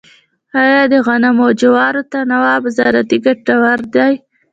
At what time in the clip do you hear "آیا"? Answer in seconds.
0.61-0.81